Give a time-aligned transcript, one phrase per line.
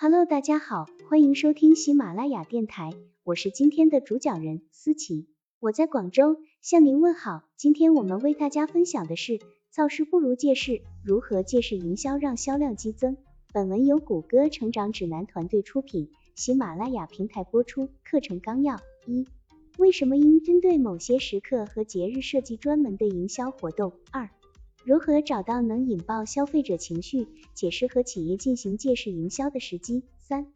[0.00, 2.92] Hello，大家好，欢迎收听喜马拉雅电台，
[3.24, 5.26] 我是今天的主讲人思琪，
[5.58, 7.42] 我在广州向您问好。
[7.56, 9.40] 今天我们为大家分享的是
[9.72, 13.16] 造势不如借势，如何借势营销让销量激增。
[13.52, 17.88] 本文由谷歌成长指南团队出品，喜马拉雅平台播出。
[18.04, 19.26] 课程纲要：一、
[19.78, 23.94] 为什么应针对某些时刻和节日设计专门的营销活动？
[24.12, 24.30] 二、
[24.88, 30.02] 如何找到能引爆消费者情绪且适合企业进行借势营销的时机？
[30.18, 30.46] 三、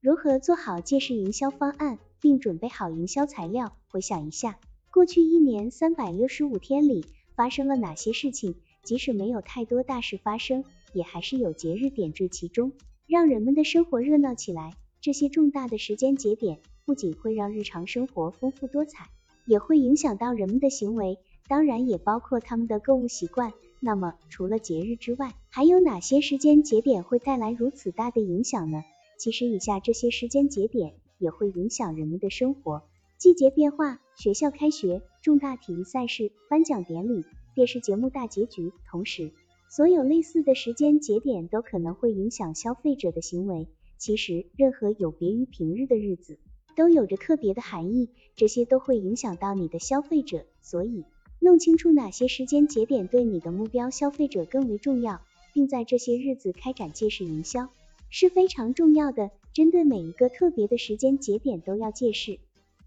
[0.00, 3.76] 如何做好借势营销方案，并准备好营销材料？
[3.88, 4.60] 回想一下，
[4.92, 8.54] 过去一年三百六十五天里发生了哪些事情？
[8.84, 10.62] 即使没有太多大事发生，
[10.92, 12.70] 也还是有节日点缀其中，
[13.08, 14.72] 让人们的生活热闹起来。
[15.00, 19.08] 这些重大的时间节点不仅会让日常生活丰富多彩，
[19.46, 23.52] 也会影响到人们的行为，当然也包括他们的购物习惯。
[23.82, 28.84] 那么，除了节日之外，还有哪些时间节点会带来如此大的影响呢？
[29.18, 32.82] 其实，以下这些时间节点也会影响人们的生活：
[33.16, 38.70] 季节变化、学校开学、重大体育赛事、颁奖典礼、电视节目大结局。
[38.86, 39.32] 同时，
[39.70, 43.66] 所有类似的时间节点都可能会影响消费者的行为。
[43.96, 46.38] 其实，任何有别于平日的日子，
[46.76, 50.44] 都有着特别的含义，这些都会影响到你的消费者。
[50.62, 51.04] 所以，
[51.42, 55.22] 弄清楚哪些时间节点对你的目标消费者更为重要，
[55.54, 57.70] 并在这些日子开展借势营销
[58.10, 59.30] 是非常重要的。
[59.54, 62.38] 针对每一个特别的时间节点都要借势，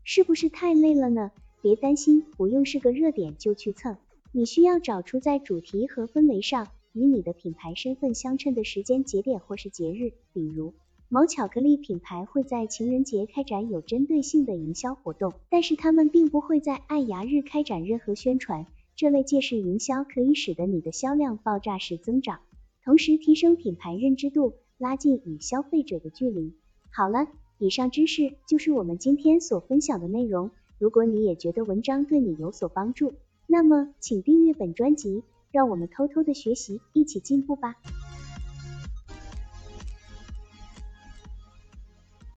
[0.03, 1.31] 是不是太累了呢？
[1.61, 3.97] 别担心，不用是个热点就去蹭。
[4.31, 10.73] 你需要找出在主题和氛围上与你的品牌身份相称的时间节点或是节日，比如。
[11.13, 18.65] 某巧克力品牌会在情人节开展有针对性的营销活动，但是他们并不会在爱牙日开展任何宣传。
[18.95, 22.39] 这类借势营销可以使得你的销量爆炸式增长，
[22.83, 26.55] 同时提升品牌认知度，拉近与消费者的距离。
[26.89, 27.27] 好了，
[27.59, 30.49] 以上知识就是我们今天所分享的内容。
[30.79, 33.13] 如果你也觉得文章对你有所帮助，
[33.45, 37.75] 那么请订阅本专辑，让我们偷偷的学习，一起进步吧。